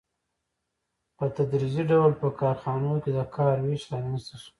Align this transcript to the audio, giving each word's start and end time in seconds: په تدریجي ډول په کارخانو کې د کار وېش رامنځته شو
په 1.17 1.25
تدریجي 1.35 1.83
ډول 1.91 2.11
په 2.21 2.27
کارخانو 2.41 2.91
کې 3.03 3.11
د 3.17 3.19
کار 3.35 3.57
وېش 3.65 3.83
رامنځته 3.93 4.35
شو 4.41 4.49